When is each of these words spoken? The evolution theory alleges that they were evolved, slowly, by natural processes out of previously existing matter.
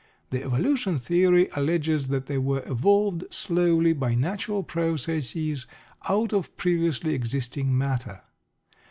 The 0.31 0.41
evolution 0.43 0.97
theory 0.97 1.47
alleges 1.55 2.07
that 2.07 2.25
they 2.25 2.39
were 2.39 2.63
evolved, 2.65 3.25
slowly, 3.31 3.93
by 3.93 4.15
natural 4.15 4.63
processes 4.63 5.67
out 6.09 6.33
of 6.33 6.57
previously 6.57 7.13
existing 7.13 7.77
matter. 7.77 8.21